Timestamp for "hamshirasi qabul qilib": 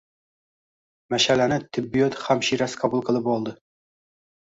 2.29-3.29